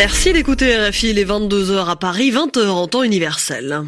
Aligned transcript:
Merci 0.00 0.32
d'écouter 0.32 0.74
RFI, 0.78 1.12
les 1.12 1.26
22h 1.26 1.86
à 1.86 1.94
Paris, 1.94 2.32
20h 2.32 2.68
en 2.68 2.86
temps 2.86 3.02
universel. 3.02 3.82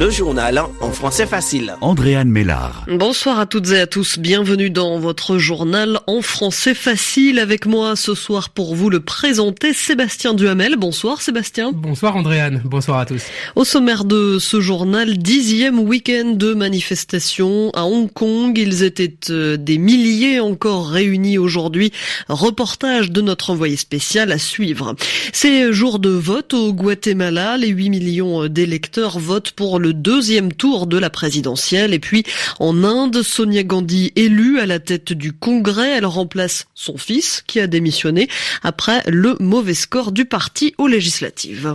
Le 0.00 0.08
journal 0.08 0.62
en 0.80 0.92
français 0.92 1.26
facile. 1.26 1.74
Andréane 1.82 2.30
Mélard. 2.30 2.86
Bonsoir 2.88 3.38
à 3.38 3.44
toutes 3.44 3.70
et 3.70 3.80
à 3.80 3.86
tous. 3.86 4.18
Bienvenue 4.18 4.70
dans 4.70 4.98
votre 4.98 5.36
journal 5.36 6.00
en 6.06 6.22
français 6.22 6.72
facile. 6.72 7.38
Avec 7.38 7.66
moi 7.66 7.96
ce 7.96 8.14
soir 8.14 8.48
pour 8.48 8.74
vous 8.74 8.88
le 8.88 9.00
présenter, 9.00 9.74
Sébastien 9.74 10.32
Duhamel. 10.32 10.76
Bonsoir 10.78 11.20
Sébastien. 11.20 11.72
Bonsoir 11.74 12.16
Andréane. 12.16 12.62
Bonsoir 12.64 12.98
à 13.00 13.04
tous. 13.04 13.22
Au 13.56 13.64
sommaire 13.64 14.06
de 14.06 14.38
ce 14.38 14.62
journal, 14.62 15.18
dixième 15.18 15.78
week-end 15.78 16.32
de 16.34 16.54
manifestation 16.54 17.70
à 17.74 17.84
Hong 17.84 18.10
Kong. 18.10 18.56
Ils 18.56 18.84
étaient 18.84 19.12
euh, 19.28 19.58
des 19.58 19.76
milliers 19.76 20.40
encore 20.40 20.88
réunis 20.88 21.36
aujourd'hui. 21.36 21.92
Reportage 22.30 23.10
de 23.10 23.20
notre 23.20 23.50
envoyé 23.50 23.76
spécial 23.76 24.32
à 24.32 24.38
suivre. 24.38 24.94
C'est 25.34 25.74
jour 25.74 25.98
de 25.98 26.08
vote 26.08 26.54
au 26.54 26.72
Guatemala. 26.72 27.58
Les 27.58 27.68
8 27.68 27.90
millions 27.90 28.48
d'électeurs 28.48 29.18
votent 29.18 29.50
pour 29.50 29.78
le 29.78 29.89
deuxième 29.92 30.52
tour 30.52 30.86
de 30.86 30.98
la 30.98 31.10
présidentielle. 31.10 31.94
Et 31.94 31.98
puis 31.98 32.24
en 32.58 32.84
Inde, 32.84 33.22
Sonia 33.22 33.62
Gandhi 33.62 34.12
élue 34.16 34.58
à 34.60 34.66
la 34.66 34.78
tête 34.78 35.12
du 35.12 35.32
Congrès, 35.32 35.90
elle 35.96 36.06
remplace 36.06 36.66
son 36.74 36.96
fils 36.96 37.42
qui 37.46 37.60
a 37.60 37.66
démissionné 37.66 38.28
après 38.62 39.02
le 39.06 39.36
mauvais 39.40 39.74
score 39.74 40.12
du 40.12 40.24
parti 40.24 40.74
aux 40.78 40.86
législatives. 40.86 41.74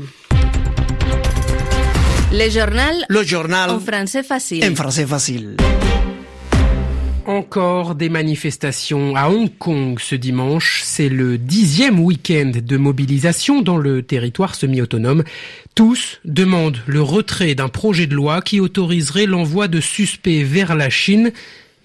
Le 2.32 2.50
journal. 2.50 3.06
Le 3.08 3.24
journal. 3.24 3.70
En 3.70 3.80
français 3.80 4.24
facile. 4.24 4.64
En 4.70 4.76
français 4.76 5.06
facile. 5.06 5.56
Encore 7.46 7.94
des 7.94 8.10
manifestations 8.10 9.16
à 9.16 9.30
Hong 9.30 9.56
Kong 9.60 10.00
ce 10.00 10.16
dimanche. 10.16 10.82
C'est 10.84 11.10
le 11.10 11.38
dixième 11.38 12.00
week-end 12.00 12.52
de 12.56 12.78
mobilisation 12.78 13.62
dans 13.62 13.78
le 13.78 14.02
territoire 14.02 14.56
semi-autonome. 14.56 15.24
Tous 15.76 16.20
demandent 16.26 16.80
le 16.88 17.04
retrait 17.04 17.54
d'un 17.54 17.70
projet 17.70 18.08
de 18.08 18.16
loi 18.16 18.42
qui 18.42 18.60
autoriserait 18.60 19.28
l'envoi 19.28 19.68
de 19.68 19.80
suspects 19.80 20.44
vers 20.44 20.74
la 20.74 20.90
Chine 20.90 21.34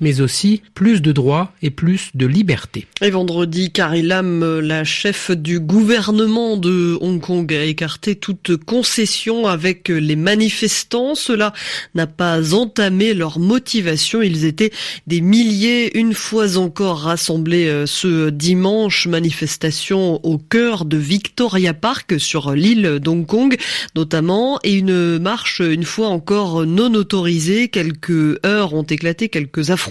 mais 0.01 0.21
aussi 0.21 0.63
plus 0.75 1.03
de 1.03 1.13
droits 1.13 1.53
et 1.63 1.71
plus 1.71 2.11
de 2.15 2.27
liberté. 2.27 2.87
Et 3.03 3.11
vendredi, 3.11 3.71
Carrie 3.71 4.03
Lam, 4.03 4.61
la 4.61 4.85
chef 4.85 5.31
du 5.31 5.61
gouvernement 5.61 6.57
de 6.57 6.97
Hong 7.01 7.21
Kong, 7.21 7.53
a 7.53 7.65
écarté 7.65 8.17
toute 8.17 8.57
concession 8.57 9.47
avec 9.47 9.89
les 9.89 10.17
manifestants. 10.17 11.15
Cela 11.15 11.53
n'a 11.95 12.07
pas 12.07 12.55
entamé 12.55 13.15
leur 13.15 13.39
motivation. 13.39 14.23
Ils 14.23 14.45
étaient 14.45 14.73
des 15.07 15.21
milliers, 15.21 15.97
une 15.99 16.15
fois 16.15 16.57
encore 16.57 17.01
rassemblés 17.01 17.69
euh, 17.69 17.87
ce 17.87 18.31
dimanche. 18.31 19.07
Manifestation 19.07 20.25
au 20.25 20.39
cœur 20.39 20.85
de 20.85 20.97
Victoria 20.97 21.75
Park 21.75 22.19
sur 22.19 22.53
l'île 22.53 22.99
d'Hong 23.01 23.27
Kong, 23.27 23.57
notamment, 23.95 24.59
et 24.65 24.75
une 24.75 25.19
marche, 25.19 25.61
une 25.61 25.85
fois 25.85 26.09
encore 26.09 26.65
non 26.65 26.95
autorisée. 26.95 27.69
Quelques 27.69 28.39
heures 28.47 28.75
ont 28.75 28.83
éclaté, 28.83 29.29
quelques 29.29 29.71
affrontements 29.71 29.90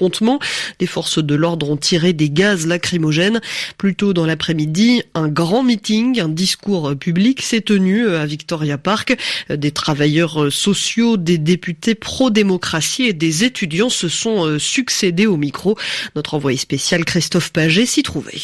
les 0.80 0.88
forces 0.88 1.20
de 1.20 1.36
l'ordre 1.36 1.70
ont 1.70 1.78
tiré 1.78 2.14
des 2.14 2.30
gaz 2.30 2.66
lacrymogènes. 2.68 3.42
Plus 3.78 3.96
tôt 3.96 4.14
dans 4.14 4.26
l'après-midi, 4.26 5.04
un 5.14 5.28
grand 5.28 5.64
meeting, 5.64 6.20
un 6.20 6.30
discours 6.30 6.96
public 6.96 7.42
s'est 7.42 7.62
tenu 7.62 8.08
à 8.08 8.26
Victoria 8.26 8.78
Park. 8.78 9.18
Des 9.50 9.72
travailleurs 9.72 10.52
sociaux, 10.52 11.18
des 11.18 11.38
députés 11.38 11.96
pro-démocratie 11.96 13.04
et 13.04 13.14
des 13.14 13.44
étudiants 13.44 13.90
se 13.90 14.08
sont 14.08 14.46
euh, 14.46 14.60
succédés 14.60 15.28
au 15.28 15.38
micro. 15.38 15.78
Notre 16.16 16.36
envoyé 16.36 16.58
spécial 16.58 17.06
Christophe 17.06 17.52
Paget 17.52 17.86
s'y 17.86 18.04
trouvait. 18.04 18.40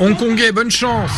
Hongkongais, 0.00 0.52
bonne 0.52 0.70
chance 0.70 1.12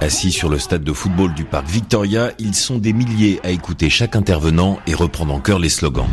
Assis 0.00 0.32
sur 0.32 0.48
le 0.48 0.58
stade 0.58 0.84
de 0.84 0.92
football 0.92 1.34
du 1.34 1.44
parc 1.44 1.66
Victoria, 1.66 2.30
ils 2.38 2.54
sont 2.54 2.78
des 2.78 2.92
milliers 2.92 3.40
à 3.44 3.50
écouter 3.50 3.90
chaque 3.90 4.16
intervenant 4.16 4.78
et 4.86 4.94
reprendre 4.94 5.34
en 5.34 5.40
chœur 5.40 5.58
les 5.58 5.68
slogans. 5.68 6.06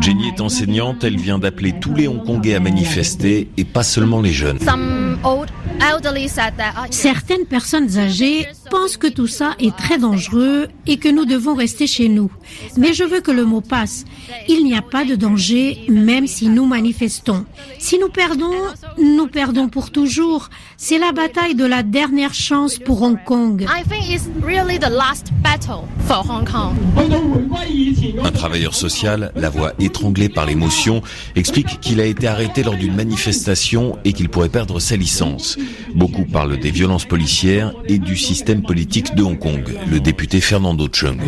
Jenny 0.00 0.28
est 0.28 0.40
enseignante, 0.40 1.04
elle 1.04 1.16
vient 1.16 1.38
d'appeler 1.38 1.74
tous 1.80 1.94
les 1.94 2.08
Hongkongais 2.08 2.54
à 2.54 2.60
manifester 2.60 3.50
et 3.56 3.64
pas 3.64 3.82
seulement 3.82 4.20
les 4.20 4.32
jeunes. 4.32 4.58
Certaines 6.90 7.46
personnes 7.46 7.98
âgées 7.98 8.46
pensent 8.74 8.96
que 8.96 9.06
tout 9.06 9.28
ça 9.28 9.54
est 9.60 9.76
très 9.76 9.98
dangereux 9.98 10.66
et 10.88 10.96
que 10.96 11.08
nous 11.08 11.26
devons 11.26 11.54
rester 11.54 11.86
chez 11.86 12.08
nous. 12.08 12.28
Mais 12.76 12.92
je 12.92 13.04
veux 13.04 13.20
que 13.20 13.30
le 13.30 13.44
mot 13.44 13.60
passe. 13.60 14.04
Il 14.48 14.64
n'y 14.64 14.76
a 14.76 14.82
pas 14.82 15.04
de 15.04 15.14
danger 15.14 15.78
même 15.88 16.26
si 16.26 16.48
nous 16.48 16.66
manifestons. 16.66 17.44
Si 17.78 18.00
nous 18.00 18.08
perdons, 18.08 18.50
nous 18.98 19.28
perdons 19.28 19.68
pour 19.68 19.92
toujours. 19.92 20.50
C'est 20.76 20.98
la 20.98 21.12
bataille 21.12 21.54
de 21.54 21.64
la 21.64 21.84
dernière 21.84 22.34
chance 22.34 22.80
pour 22.80 23.02
Hong 23.02 23.22
Kong. 23.24 23.64
Un 28.24 28.30
travailleur 28.32 28.74
social, 28.74 29.32
la 29.36 29.50
voix 29.50 29.72
étranglée 29.78 30.28
par 30.28 30.46
l'émotion, 30.46 31.00
explique 31.36 31.78
qu'il 31.80 32.00
a 32.00 32.06
été 32.06 32.26
arrêté 32.26 32.64
lors 32.64 32.76
d'une 32.76 32.96
manifestation 32.96 33.98
et 34.04 34.12
qu'il 34.12 34.28
pourrait 34.28 34.48
perdre 34.48 34.80
sa 34.80 34.96
licence. 34.96 35.56
Beaucoup 35.94 36.24
parlent 36.24 36.58
des 36.58 36.72
violences 36.72 37.04
policières 37.04 37.72
et 37.86 37.98
du 37.98 38.16
système 38.16 38.63
politique 38.64 39.14
de 39.14 39.22
Hong 39.22 39.38
Kong. 39.38 39.64
Le 39.90 40.00
député 40.00 40.40
Fernando 40.40 40.88
Chung. 40.92 41.20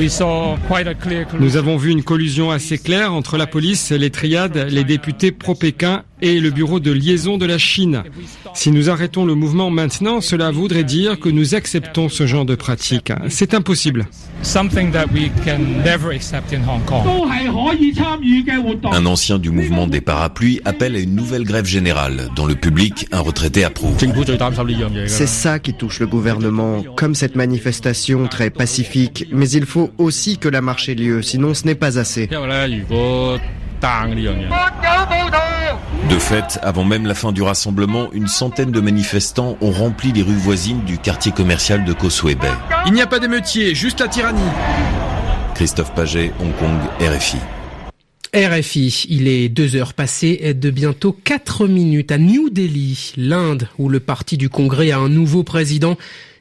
Nous 1.38 1.56
avons 1.56 1.76
vu 1.76 1.90
une 1.90 2.02
collusion 2.02 2.50
assez 2.50 2.78
claire 2.78 3.12
entre 3.12 3.36
la 3.36 3.46
police, 3.46 3.90
les 3.92 4.10
triades, 4.10 4.66
les 4.70 4.84
députés 4.84 5.32
pro-Pékin 5.32 6.04
et 6.22 6.40
le 6.40 6.50
bureau 6.50 6.80
de 6.80 6.90
liaison 6.92 7.38
de 7.38 7.46
la 7.46 7.58
Chine. 7.58 8.02
Si 8.54 8.70
nous 8.70 8.90
arrêtons 8.90 9.24
le 9.24 9.34
mouvement 9.34 9.70
maintenant, 9.70 10.20
cela 10.20 10.50
voudrait 10.50 10.84
dire 10.84 11.18
que 11.18 11.28
nous 11.28 11.54
acceptons 11.54 12.08
ce 12.08 12.26
genre 12.26 12.44
de 12.44 12.54
pratique. 12.54 13.12
C'est 13.28 13.54
impossible. 13.54 14.06
Un 18.92 19.06
ancien 19.06 19.38
du 19.38 19.50
mouvement 19.50 19.86
des 19.86 20.00
parapluies 20.00 20.60
appelle 20.64 20.96
à 20.96 20.98
une 20.98 21.14
nouvelle 21.14 21.44
grève 21.44 21.66
générale, 21.66 22.28
dont 22.36 22.46
le 22.46 22.54
public, 22.54 23.06
un 23.12 23.20
retraité, 23.20 23.64
approuve. 23.64 23.96
C'est 25.06 25.26
ça 25.26 25.58
qui 25.58 25.74
touche 25.74 26.00
le 26.00 26.06
gouvernement, 26.06 26.82
comme 26.96 27.14
cette 27.14 27.36
manifestation 27.36 28.26
très 28.26 28.50
pacifique. 28.50 29.26
Mais 29.32 29.48
il 29.50 29.66
faut 29.66 29.90
aussi 29.98 30.38
que 30.38 30.48
la 30.48 30.60
marche 30.60 30.88
ait 30.88 30.94
lieu, 30.94 31.22
sinon 31.22 31.54
ce 31.54 31.64
n'est 31.64 31.74
pas 31.74 31.98
assez. 31.98 32.28
De 36.08 36.18
fait, 36.18 36.58
avant 36.62 36.84
même 36.84 37.06
la 37.06 37.14
fin 37.14 37.32
du 37.32 37.42
rassemblement, 37.42 38.12
une 38.12 38.28
centaine 38.28 38.70
de 38.70 38.80
manifestants 38.80 39.56
ont 39.60 39.70
rempli 39.70 40.12
les 40.12 40.22
rues 40.22 40.36
voisines 40.36 40.82
du 40.84 40.98
quartier 40.98 41.32
commercial 41.32 41.84
de 41.84 41.92
Causeway 41.92 42.34
Bay. 42.34 42.52
Il 42.86 42.92
n'y 42.92 43.02
a 43.02 43.06
pas 43.06 43.18
d'émeutier, 43.18 43.74
juste 43.74 44.00
la 44.00 44.08
tyrannie. 44.08 44.40
Christophe 45.54 45.94
Paget, 45.94 46.32
Hong 46.40 46.54
Kong, 46.56 46.78
RFI. 47.00 47.38
RFI, 48.34 49.06
il 49.08 49.28
est 49.28 49.48
deux 49.48 49.76
heures 49.76 49.94
passées 49.94 50.52
de 50.54 50.70
bientôt 50.70 51.16
quatre 51.24 51.66
minutes 51.66 52.12
à 52.12 52.18
New 52.18 52.50
Delhi, 52.50 53.14
l'Inde, 53.16 53.68
où 53.78 53.88
le 53.88 53.98
parti 53.98 54.36
du 54.36 54.50
Congrès 54.50 54.90
a 54.90 54.98
un 54.98 55.08
nouveau 55.08 55.42
président. 55.42 55.96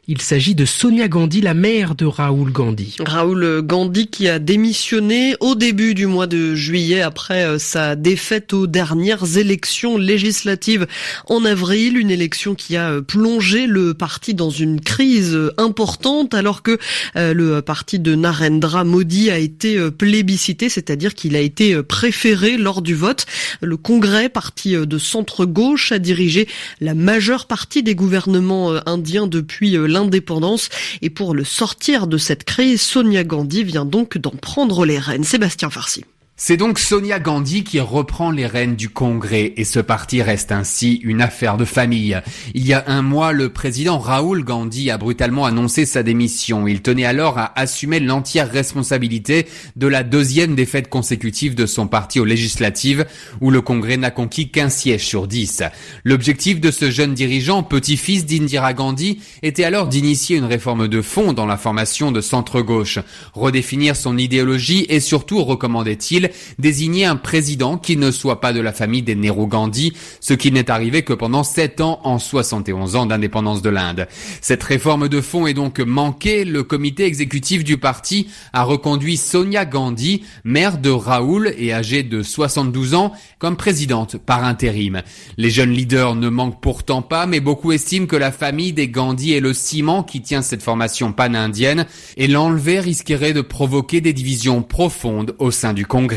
Il 0.08 0.22
s'agit 0.22 0.54
de 0.54 0.66
Sonia 0.66 1.08
Gandhi, 1.08 1.42
la 1.42 1.56
mère 1.56 1.96
de 1.96 2.06
Raoul 2.06 2.52
Gandhi. 2.52 2.96
Raoul 3.04 3.64
Gandhi 3.64 4.06
qui 4.06 4.30
a 4.30 4.38
démissionné 4.38 5.36
au 5.40 5.56
début 5.56 5.96
du 5.96 6.06
mois 6.06 6.28
de 6.28 6.54
juillet 6.54 7.02
après 7.02 7.44
euh, 7.44 7.58
sa 7.58 7.96
défaite 7.96 8.54
aux 8.54 8.68
dernières 8.68 9.38
élections 9.38 9.98
législatives 9.98 10.86
en 11.28 11.44
avril, 11.44 11.98
une 11.98 12.12
élection 12.12 12.54
qui 12.54 12.78
a 12.78 12.92
euh, 12.92 13.02
plongé 13.02 13.66
le 13.66 13.96
parti 13.96 14.36
dans 14.36 14.52
une 14.52 14.80
crise 14.80 15.36
importante 15.58 16.36
alors 16.36 16.62
que 16.62 16.78
euh, 17.16 17.34
le 17.34 17.64
parti 17.64 17.98
de 17.98 18.14
Narendra 18.14 18.84
Modi 18.84 19.32
a 19.32 19.40
été 19.40 19.90
plébiscité, 19.90 20.70
c'est-à-dire 20.70 21.16
qu'il 21.16 21.36
a 21.36 21.40
été 21.40 21.82
préféré 21.82 22.58
lors 22.58 22.84
du 22.84 22.94
vote. 22.94 23.26
Le 23.60 23.76
Congrès, 23.76 24.30
parti 24.30 24.74
de 24.76 24.98
centre-gauche, 25.00 25.92
a 25.92 25.98
dirigé 25.98 26.48
la 26.80 26.94
majeure 26.94 27.48
partie 27.48 27.82
des 27.82 27.96
gouvernements 27.96 28.74
indiens 28.86 29.26
depuis 29.26 29.76
l'indépendance. 29.96 30.70
Et 31.02 31.10
pour 31.10 31.34
le 31.34 31.44
sortir 31.44 32.06
de 32.08 32.18
cette 32.18 32.44
crise, 32.44 32.82
Sonia 32.82 33.24
Gandhi 33.24 33.64
vient 33.64 33.86
donc 33.86 34.18
d'en 34.18 34.32
prendre 34.32 34.86
les 34.86 35.00
rênes. 35.00 35.24
Sébastien 35.24 35.70
Farsi. 35.70 36.06
C'est 36.38 36.58
donc 36.58 36.80
Sonia 36.80 37.18
Gandhi 37.18 37.64
qui 37.64 37.80
reprend 37.80 38.30
les 38.30 38.46
rênes 38.46 38.76
du 38.76 38.90
Congrès 38.90 39.54
et 39.56 39.64
ce 39.64 39.80
parti 39.80 40.22
reste 40.22 40.52
ainsi 40.52 40.96
une 40.96 41.22
affaire 41.22 41.56
de 41.56 41.64
famille. 41.64 42.20
Il 42.54 42.68
y 42.68 42.74
a 42.74 42.84
un 42.88 43.02
mois, 43.02 43.32
le 43.32 43.48
président 43.48 44.00
Raoul 44.00 44.44
Gandhi 44.44 44.92
a 44.92 44.98
brutalement 44.98 45.46
annoncé 45.46 45.86
sa 45.86 46.04
démission. 46.04 46.68
Il 46.68 46.82
tenait 46.82 47.06
alors 47.06 47.38
à 47.38 47.58
assumer 47.58 48.02
l'entière 48.02 48.52
responsabilité 48.52 49.48
de 49.78 49.88
la 49.88 50.04
deuxième 50.04 50.56
défaite 50.56 50.90
consécutive 50.90 51.56
de 51.56 51.66
son 51.66 51.88
parti 51.88 52.20
aux 52.20 52.26
législatives 52.26 53.06
où 53.40 53.50
le 53.50 53.62
Congrès 53.62 53.96
n'a 53.96 54.12
conquis 54.12 54.50
qu'un 54.50 54.68
siège 54.68 55.06
sur 55.06 55.28
dix. 55.28 55.64
L'objectif 56.04 56.60
de 56.60 56.70
ce 56.70 56.92
jeune 56.92 57.14
dirigeant, 57.14 57.64
petit-fils 57.64 58.26
d'Indira 58.26 58.74
Gandhi, 58.74 59.22
était 59.42 59.64
alors 59.64 59.88
d'initier 59.88 60.36
une 60.36 60.44
réforme 60.44 60.90
de 60.90 61.02
fond 61.02 61.32
dans 61.32 61.46
la 61.46 61.56
formation 61.56 62.12
de 62.12 62.20
centre-gauche, 62.20 63.00
redéfinir 63.34 63.96
son 63.96 64.18
idéologie 64.18 64.86
et 64.90 65.00
surtout, 65.00 65.42
recommandait-il, 65.42 66.25
désigner 66.60 67.06
un 67.06 67.16
président 67.16 67.78
qui 67.78 67.98
ne 67.98 68.12
soit 68.12 68.42
pas 68.42 68.54
de 68.54 68.62
la 68.62 68.74
famille 68.74 69.02
des 69.02 69.16
Nehru 69.16 69.48
Gandhi, 69.48 69.94
ce 70.20 70.34
qui 70.34 70.52
n'est 70.52 70.72
arrivé 70.72 71.04
que 71.04 71.14
pendant 71.14 71.44
7 71.44 71.82
ans 71.82 72.00
en 72.04 72.20
71 72.20 72.96
ans 72.96 73.06
d'indépendance 73.06 73.62
de 73.62 73.70
l'Inde. 73.70 74.08
Cette 74.42 74.64
réforme 74.64 75.08
de 75.08 75.22
fond 75.22 75.48
est 75.48 75.54
donc 75.54 75.80
manquée. 75.80 76.46
Le 76.46 76.64
comité 76.64 77.06
exécutif 77.06 77.64
du 77.64 77.78
parti 77.78 78.28
a 78.54 78.64
reconduit 78.64 79.18
Sonia 79.18 79.66
Gandhi, 79.66 80.24
mère 80.44 80.78
de 80.78 80.90
Raoul 80.90 81.54
et 81.58 81.74
âgée 81.74 82.04
de 82.04 82.24
72 82.24 82.94
ans, 82.94 83.12
comme 83.40 83.58
présidente 83.58 84.18
par 84.18 84.44
intérim. 84.44 85.02
Les 85.38 85.50
jeunes 85.50 85.72
leaders 85.72 86.16
ne 86.16 86.30
manquent 86.30 86.62
pourtant 86.62 87.02
pas, 87.02 87.26
mais 87.26 87.40
beaucoup 87.40 87.72
estiment 87.72 88.08
que 88.08 88.16
la 88.16 88.32
famille 88.32 88.74
des 88.74 88.88
Gandhi 88.88 89.34
est 89.34 89.40
le 89.40 89.54
ciment 89.54 90.04
qui 90.04 90.22
tient 90.22 90.42
cette 90.42 90.64
formation 90.64 91.14
pan-indienne 91.14 91.86
et 92.18 92.28
l'enlever 92.28 92.80
risquerait 92.80 93.34
de 93.34 93.42
provoquer 93.42 94.02
des 94.02 94.14
divisions 94.14 94.62
profondes 94.62 95.36
au 95.40 95.52
sein 95.52 95.74
du 95.74 95.86
Congrès. 95.86 96.15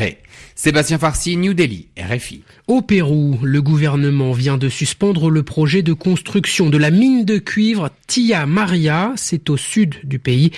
Sébastien 0.54 0.98
Farsi, 0.98 1.36
New 1.36 1.54
Delhi, 1.54 1.86
RFI. 1.96 2.42
Au 2.66 2.82
Pérou, 2.82 3.38
le 3.44 3.62
gouvernement 3.62 4.32
vient 4.32 4.58
de 4.58 4.68
suspendre 4.68 5.30
le 5.30 5.44
projet 5.44 5.82
de 5.82 5.92
construction 5.92 6.68
de 6.68 6.76
la 6.76 6.90
mine 6.90 7.24
de 7.24 7.38
cuivre 7.38 7.90
Tia 8.08 8.44
Maria. 8.44 9.12
C'est 9.14 9.50
au 9.50 9.56
sud 9.56 9.94
du 10.02 10.18
pays. 10.18 10.50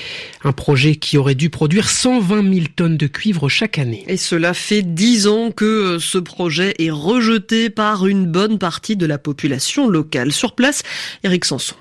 Un 0.43 0.53
projet 0.53 0.97
qui 0.97 1.19
aurait 1.19 1.35
dû 1.35 1.51
produire 1.51 1.91
120 1.91 2.51
000 2.51 2.67
tonnes 2.75 2.97
de 2.97 3.07
cuivre 3.07 3.51
chaque 3.51 3.79
année. 3.79 4.05
Et 4.07 4.17
cela 4.17 4.55
fait 4.55 4.83
dix 4.83 5.27
ans 5.27 5.51
que 5.51 5.99
ce 5.99 6.17
projet 6.17 6.75
est 6.79 6.91
rejeté 6.91 7.69
par 7.69 8.07
une 8.07 8.25
bonne 8.25 8.59
partie 8.59 8.97
de 8.97 9.05
la 9.05 9.19
population 9.19 9.87
locale. 9.87 10.33
Sur 10.33 10.55
place, 10.55 10.83
Eric 11.25 11.45
Sanson. 11.45 11.77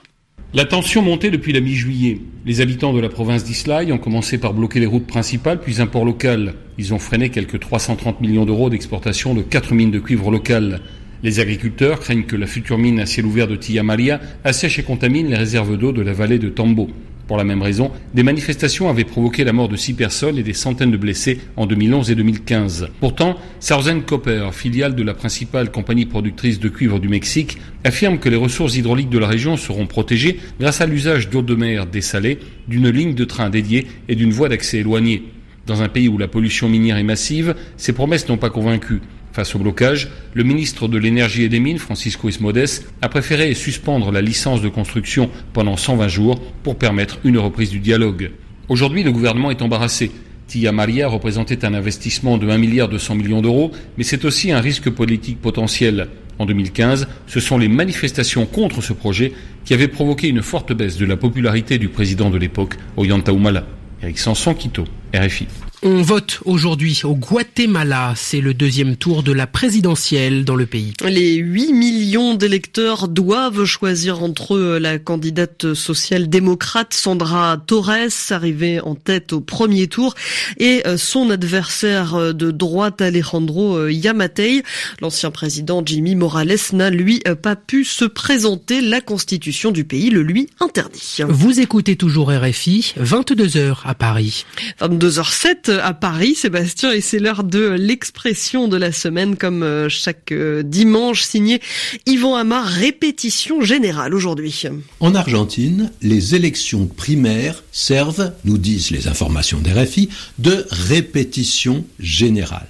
La 0.53 0.65
tension 0.65 1.03
montait 1.03 1.29
depuis 1.29 1.53
la 1.53 1.59
mi-juillet. 1.61 2.19
Les 2.49 2.61
habitants 2.61 2.93
de 2.93 2.99
la 2.99 3.09
province 3.09 3.43
d'Islaï 3.43 3.91
ont 3.91 3.99
commencé 3.99 4.39
par 4.39 4.55
bloquer 4.55 4.79
les 4.79 4.87
routes 4.87 5.05
principales, 5.05 5.59
puis 5.59 5.81
un 5.81 5.85
port 5.85 6.03
local. 6.03 6.55
Ils 6.79 6.95
ont 6.95 6.97
freiné 6.97 7.29
quelques 7.29 7.59
330 7.59 8.21
millions 8.21 8.43
d'euros 8.43 8.71
d'exportation 8.71 9.35
de 9.35 9.43
quatre 9.43 9.75
mines 9.75 9.91
de 9.91 9.99
cuivre 9.99 10.31
locales. 10.31 10.81
Les 11.21 11.39
agriculteurs 11.39 11.99
craignent 11.99 12.23
que 12.23 12.35
la 12.35 12.47
future 12.47 12.79
mine 12.79 12.99
à 12.99 13.05
ciel 13.05 13.27
ouvert 13.27 13.47
de 13.47 13.55
Tia 13.55 13.83
Maria 13.83 14.19
assèche 14.43 14.79
et 14.79 14.83
contamine 14.83 15.27
les 15.27 15.35
réserves 15.35 15.77
d'eau 15.77 15.91
de 15.91 16.01
la 16.01 16.13
vallée 16.13 16.39
de 16.39 16.49
Tambo. 16.49 16.89
Pour 17.29 17.37
la 17.37 17.43
même 17.43 17.61
raison, 17.61 17.91
des 18.15 18.23
manifestations 18.23 18.89
avaient 18.89 19.03
provoqué 19.03 19.43
la 19.43 19.53
mort 19.53 19.69
de 19.69 19.75
six 19.75 19.93
personnes 19.93 20.39
et 20.39 20.41
des 20.41 20.55
centaines 20.55 20.89
de 20.89 20.97
blessés 20.97 21.39
en 21.57 21.67
2011 21.67 22.09
et 22.09 22.15
2015. 22.15 22.89
Pourtant, 22.99 23.37
Southern 23.59 24.01
Copper, 24.01 24.49
filiale 24.51 24.95
de 24.95 25.03
la 25.03 25.13
principale 25.13 25.69
compagnie 25.69 26.07
productrice 26.07 26.59
de 26.59 26.69
cuivre 26.69 26.99
du 26.99 27.07
Mexique, 27.07 27.59
affirme 27.83 28.17
que 28.17 28.29
les 28.29 28.35
ressources 28.35 28.77
hydrauliques 28.77 29.11
de 29.11 29.19
la 29.19 29.27
région 29.27 29.57
seront 29.57 29.85
protégées 29.85 30.39
grâce 30.59 30.81
à 30.81 30.87
l'usage 30.87 31.29
d'eau 31.29 31.43
de 31.43 31.53
mer 31.53 31.85
dessalée, 31.85 32.39
d'une 32.67 32.89
ligne 32.89 33.13
de 33.13 33.25
train 33.25 33.51
dédiée 33.51 33.85
et 34.07 34.15
d'une 34.15 34.31
voie 34.31 34.49
d'accès 34.49 34.79
éloignée. 34.79 35.25
Dans 35.67 35.83
un 35.83 35.87
pays 35.87 36.07
où 36.07 36.17
la 36.17 36.27
pollution 36.27 36.67
minière 36.67 36.97
est 36.97 37.03
massive, 37.03 37.53
ces 37.77 37.93
promesses 37.93 38.27
n'ont 38.27 38.37
pas 38.37 38.49
convaincu. 38.49 39.01
Face 39.39 39.55
au 39.55 39.59
blocage, 39.59 40.09
le 40.33 40.43
ministre 40.43 40.89
de 40.89 40.97
l'Énergie 40.97 41.43
et 41.43 41.47
des 41.47 41.61
Mines, 41.61 41.79
Francisco 41.79 42.27
Ismodes, 42.27 42.67
a 43.01 43.07
préféré 43.07 43.53
suspendre 43.53 44.11
la 44.11 44.19
licence 44.21 44.61
de 44.61 44.67
construction 44.67 45.29
pendant 45.53 45.77
120 45.77 46.09
jours 46.09 46.41
pour 46.61 46.77
permettre 46.77 47.19
une 47.23 47.37
reprise 47.37 47.69
du 47.69 47.79
dialogue. 47.79 48.31
Aujourd'hui, 48.67 49.01
le 49.01 49.13
gouvernement 49.13 49.49
est 49.49 49.61
embarrassé. 49.61 50.11
Tia 50.47 50.73
Maria 50.73 51.07
représentait 51.07 51.63
un 51.63 51.73
investissement 51.73 52.37
de 52.37 52.49
1 52.49 52.57
milliard 52.57 52.89
200 52.89 53.15
millions 53.15 53.41
d'euros, 53.41 53.71
mais 53.97 54.03
c'est 54.03 54.25
aussi 54.25 54.51
un 54.51 54.59
risque 54.59 54.89
politique 54.89 55.39
potentiel. 55.39 56.09
En 56.37 56.45
2015, 56.45 57.07
ce 57.25 57.39
sont 57.39 57.57
les 57.57 57.69
manifestations 57.69 58.45
contre 58.45 58.81
ce 58.81 58.91
projet 58.91 59.31
qui 59.63 59.73
avaient 59.73 59.87
provoqué 59.87 60.27
une 60.27 60.41
forte 60.41 60.73
baisse 60.73 60.97
de 60.97 61.05
la 61.05 61.15
popularité 61.15 61.77
du 61.77 61.87
président 61.87 62.29
de 62.29 62.37
l'époque, 62.37 62.75
Ollanta 62.97 63.31
Humala. 63.31 63.65
Eric 64.03 64.19
Sanson, 64.19 64.53
Quito, 64.53 64.83
RFI. 65.15 65.47
On 65.81 66.01
vote 66.01 66.41
aujourd'hui 66.43 66.99
au 67.05 67.15
Guatemala. 67.15 68.13
C'est 68.17 68.41
le 68.41 68.53
deuxième 68.53 68.97
tour 68.97 69.23
de 69.23 69.31
la 69.31 69.47
présidentielle 69.47 70.43
dans 70.43 70.57
le 70.57 70.65
pays. 70.65 70.91
Les 71.07 71.35
8 71.35 71.71
millions 71.71 72.35
d'électeurs 72.35 73.07
doivent 73.07 73.63
choisir 73.63 74.21
entre 74.21 74.55
eux 74.55 74.77
la 74.77 74.99
candidate 74.99 75.73
social-démocrate 75.73 76.93
Sandra 76.93 77.57
Torres, 77.65 78.09
arrivée 78.31 78.81
en 78.81 78.95
tête 78.95 79.31
au 79.31 79.39
premier 79.39 79.87
tour, 79.87 80.15
et 80.57 80.85
euh, 80.85 80.97
son 80.97 81.29
adversaire 81.29 82.33
de 82.33 82.51
droite 82.51 82.99
Alejandro 82.99 83.77
euh, 83.77 83.89
Yamatei. 83.89 84.63
L'ancien 84.99 85.31
président 85.31 85.81
Jimmy 85.85 86.15
Morales 86.15 86.57
n'a 86.73 86.89
lui 86.89 87.21
pas 87.41 87.55
pu 87.55 87.85
se 87.85 88.03
présenter. 88.03 88.81
La 88.81 88.99
constitution 88.99 89.71
du 89.71 89.85
pays 89.85 90.09
le 90.09 90.23
lui 90.23 90.49
interdit. 90.59 91.19
Vous 91.29 91.61
écoutez 91.61 91.95
toujours 91.95 92.31
RFI, 92.31 92.95
22h 92.99 93.77
à 93.85 93.95
Paris. 93.95 94.45
22h07 94.81 95.68
à 95.69 95.93
Paris, 95.93 96.35
Sébastien, 96.35 96.91
et 96.91 97.01
c'est 97.01 97.19
l'heure 97.19 97.43
de 97.43 97.69
l'expression 97.69 98.67
de 98.67 98.77
la 98.77 98.91
semaine, 98.91 99.35
comme 99.35 99.63
euh, 99.63 99.89
chaque 99.89 100.31
euh, 100.31 100.63
dimanche, 100.63 101.23
signé 101.23 101.61
Yvan 102.05 102.35
Amar, 102.35 102.65
répétition 102.65 103.61
générale 103.61 104.13
aujourd'hui. 104.13 104.63
En 104.99 105.15
Argentine, 105.15 105.91
les 106.01 106.35
élections 106.35 106.87
primaires 106.87 107.63
servent, 107.71 108.33
nous 108.45 108.57
disent 108.57 108.91
les 108.91 109.07
informations 109.07 109.59
d'RFI, 109.59 110.09
de 110.39 110.65
répétition 110.71 111.85
générale. 111.99 112.67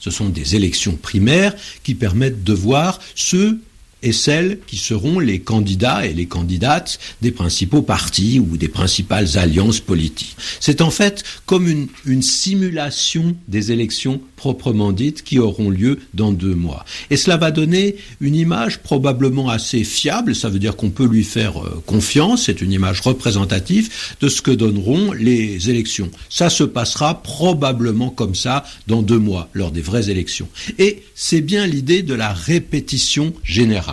Ce 0.00 0.10
sont 0.10 0.28
des 0.28 0.56
élections 0.56 0.96
primaires 0.96 1.54
qui 1.82 1.94
permettent 1.94 2.42
de 2.42 2.54
voir 2.54 3.00
ceux 3.14 3.60
et 4.02 4.12
celles 4.12 4.58
qui 4.66 4.76
seront 4.76 5.18
les 5.18 5.40
candidats 5.40 6.06
et 6.06 6.12
les 6.12 6.26
candidates 6.26 6.98
des 7.22 7.30
principaux 7.30 7.82
partis 7.82 8.38
ou 8.38 8.56
des 8.56 8.68
principales 8.68 9.38
alliances 9.38 9.80
politiques. 9.80 10.36
C'est 10.60 10.80
en 10.80 10.90
fait 10.90 11.24
comme 11.46 11.68
une, 11.68 11.88
une, 12.04 12.22
simulation 12.22 13.36
des 13.48 13.72
élections 13.72 14.20
proprement 14.36 14.92
dites 14.92 15.22
qui 15.22 15.38
auront 15.38 15.70
lieu 15.70 15.98
dans 16.14 16.32
deux 16.32 16.54
mois. 16.54 16.84
Et 17.10 17.16
cela 17.16 17.36
va 17.36 17.50
donner 17.50 17.96
une 18.20 18.34
image 18.34 18.78
probablement 18.78 19.48
assez 19.48 19.84
fiable, 19.84 20.34
ça 20.34 20.48
veut 20.48 20.58
dire 20.58 20.76
qu'on 20.76 20.90
peut 20.90 21.06
lui 21.06 21.24
faire 21.24 21.62
euh, 21.62 21.82
confiance, 21.86 22.44
c'est 22.44 22.62
une 22.62 22.72
image 22.72 23.00
représentative 23.00 23.90
de 24.20 24.28
ce 24.28 24.42
que 24.42 24.50
donneront 24.50 25.12
les 25.12 25.70
élections. 25.70 26.10
Ça 26.28 26.50
se 26.50 26.64
passera 26.64 27.22
probablement 27.22 28.10
comme 28.10 28.34
ça 28.34 28.64
dans 28.86 29.02
deux 29.02 29.18
mois, 29.18 29.48
lors 29.52 29.70
des 29.70 29.82
vraies 29.82 30.10
élections. 30.10 30.48
Et 30.78 31.02
c'est 31.14 31.40
bien 31.40 31.66
l'idée 31.66 32.02
de 32.02 32.14
la 32.14 32.32
répétition 32.32 33.34
générale. 33.44 33.89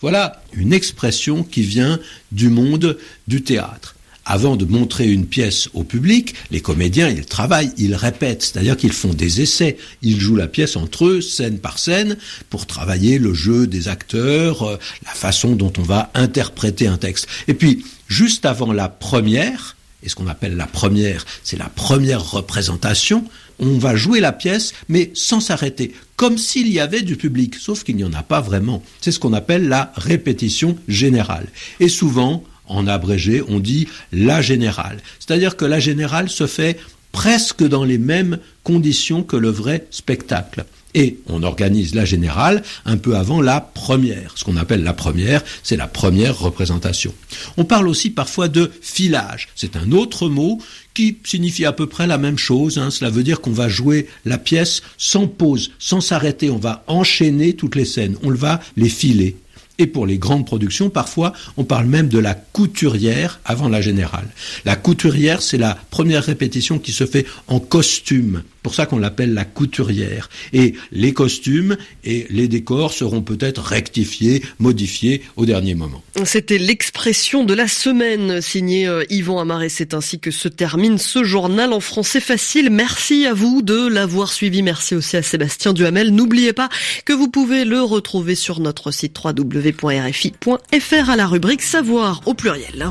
Voilà 0.00 0.42
une 0.52 0.72
expression 0.72 1.42
qui 1.42 1.62
vient 1.62 1.98
du 2.32 2.48
monde 2.48 2.98
du 3.28 3.42
théâtre. 3.42 3.96
Avant 4.26 4.54
de 4.54 4.64
montrer 4.64 5.10
une 5.10 5.26
pièce 5.26 5.68
au 5.72 5.82
public, 5.82 6.34
les 6.50 6.60
comédiens, 6.60 7.08
ils 7.08 7.24
travaillent, 7.24 7.72
ils 7.78 7.94
répètent, 7.94 8.42
c'est-à-dire 8.42 8.76
qu'ils 8.76 8.92
font 8.92 9.12
des 9.12 9.40
essais. 9.40 9.76
Ils 10.02 10.20
jouent 10.20 10.36
la 10.36 10.46
pièce 10.46 10.76
entre 10.76 11.06
eux, 11.06 11.20
scène 11.20 11.58
par 11.58 11.78
scène, 11.78 12.16
pour 12.48 12.66
travailler 12.66 13.18
le 13.18 13.34
jeu 13.34 13.66
des 13.66 13.88
acteurs, 13.88 14.62
euh, 14.62 14.78
la 15.04 15.12
façon 15.12 15.56
dont 15.56 15.72
on 15.78 15.82
va 15.82 16.10
interpréter 16.14 16.86
un 16.86 16.98
texte. 16.98 17.26
Et 17.48 17.54
puis, 17.54 17.84
juste 18.08 18.44
avant 18.44 18.72
la 18.72 18.88
première, 18.88 19.76
et 20.02 20.08
ce 20.08 20.14
qu'on 20.14 20.28
appelle 20.28 20.56
la 20.56 20.66
première, 20.66 21.24
c'est 21.42 21.58
la 21.58 21.68
première 21.68 22.30
représentation, 22.30 23.24
on 23.58 23.78
va 23.78 23.94
jouer 23.94 24.20
la 24.20 24.32
pièce, 24.32 24.72
mais 24.88 25.10
sans 25.14 25.40
s'arrêter, 25.40 25.94
comme 26.16 26.38
s'il 26.38 26.68
y 26.68 26.80
avait 26.80 27.02
du 27.02 27.16
public, 27.16 27.56
sauf 27.56 27.84
qu'il 27.84 27.96
n'y 27.96 28.04
en 28.04 28.12
a 28.14 28.22
pas 28.22 28.40
vraiment. 28.40 28.82
C'est 29.00 29.12
ce 29.12 29.18
qu'on 29.18 29.34
appelle 29.34 29.68
la 29.68 29.92
répétition 29.96 30.76
générale. 30.88 31.46
Et 31.78 31.88
souvent, 31.88 32.44
en 32.66 32.86
abrégé, 32.86 33.42
on 33.48 33.60
dit 33.60 33.88
la 34.12 34.40
générale. 34.40 35.00
C'est-à-dire 35.18 35.56
que 35.56 35.64
la 35.64 35.80
générale 35.80 36.30
se 36.30 36.46
fait 36.46 36.78
presque 37.12 37.64
dans 37.64 37.84
les 37.84 37.98
mêmes 37.98 38.38
conditions 38.64 39.22
que 39.22 39.36
le 39.36 39.50
vrai 39.50 39.86
spectacle. 39.90 40.64
Et 40.94 41.18
on 41.28 41.42
organise 41.42 41.94
la 41.94 42.04
générale 42.04 42.62
un 42.84 42.96
peu 42.96 43.16
avant 43.16 43.40
la 43.40 43.60
première. 43.60 44.32
Ce 44.36 44.44
qu'on 44.44 44.56
appelle 44.56 44.82
la 44.82 44.92
première, 44.92 45.42
c'est 45.62 45.76
la 45.76 45.86
première 45.86 46.38
représentation. 46.38 47.14
On 47.56 47.64
parle 47.64 47.88
aussi 47.88 48.10
parfois 48.10 48.48
de 48.48 48.70
filage. 48.82 49.48
C'est 49.54 49.76
un 49.76 49.92
autre 49.92 50.28
mot 50.28 50.58
qui 50.94 51.18
signifie 51.24 51.64
à 51.64 51.72
peu 51.72 51.86
près 51.86 52.06
la 52.06 52.18
même 52.18 52.38
chose. 52.38 52.78
Hein. 52.78 52.90
Cela 52.90 53.10
veut 53.10 53.22
dire 53.22 53.40
qu'on 53.40 53.52
va 53.52 53.68
jouer 53.68 54.08
la 54.24 54.38
pièce 54.38 54.82
sans 54.98 55.28
pause, 55.28 55.70
sans 55.78 56.00
s'arrêter. 56.00 56.50
On 56.50 56.58
va 56.58 56.82
enchaîner 56.88 57.54
toutes 57.54 57.76
les 57.76 57.84
scènes. 57.84 58.16
On 58.22 58.30
va 58.30 58.60
les 58.76 58.88
filer. 58.88 59.36
Et 59.80 59.86
pour 59.86 60.06
les 60.06 60.18
grandes 60.18 60.44
productions, 60.44 60.90
parfois, 60.90 61.32
on 61.56 61.64
parle 61.64 61.86
même 61.86 62.08
de 62.08 62.18
la 62.18 62.34
couturière 62.34 63.40
avant 63.46 63.66
la 63.66 63.80
générale. 63.80 64.28
La 64.66 64.76
couturière, 64.76 65.40
c'est 65.40 65.56
la 65.56 65.78
première 65.90 66.22
répétition 66.22 66.78
qui 66.78 66.92
se 66.92 67.06
fait 67.06 67.24
en 67.48 67.60
costume. 67.60 68.42
Pour 68.62 68.74
ça 68.74 68.86
qu'on 68.86 68.98
l'appelle 68.98 69.34
la 69.34 69.44
couturière. 69.44 70.28
Et 70.52 70.74
les 70.92 71.12
costumes 71.12 71.76
et 72.04 72.26
les 72.30 72.48
décors 72.48 72.92
seront 72.92 73.22
peut-être 73.22 73.62
rectifiés, 73.62 74.42
modifiés 74.58 75.22
au 75.36 75.46
dernier 75.46 75.74
moment. 75.74 76.02
C'était 76.24 76.58
l'expression 76.58 77.44
de 77.44 77.54
la 77.54 77.68
semaine 77.68 78.40
signée 78.40 78.86
euh, 78.86 79.04
Yvan 79.10 79.38
Amar 79.40 79.60
c'est 79.68 79.94
ainsi 79.94 80.18
que 80.18 80.30
se 80.30 80.48
termine 80.48 80.98
ce 80.98 81.24
journal 81.24 81.72
en 81.72 81.80
français 81.80 82.20
facile. 82.20 82.70
Merci 82.70 83.26
à 83.26 83.34
vous 83.34 83.62
de 83.62 83.86
l'avoir 83.86 84.32
suivi. 84.32 84.62
Merci 84.62 84.94
aussi 84.94 85.16
à 85.16 85.22
Sébastien 85.22 85.72
Duhamel. 85.72 86.14
N'oubliez 86.14 86.52
pas 86.52 86.68
que 87.04 87.12
vous 87.12 87.28
pouvez 87.28 87.64
le 87.64 87.82
retrouver 87.82 88.34
sur 88.34 88.60
notre 88.60 88.90
site 88.90 89.16
www.rfi.fr 89.22 91.10
à 91.10 91.16
la 91.16 91.26
rubrique 91.26 91.62
savoir 91.62 92.22
au 92.26 92.34
pluriel. 92.34 92.90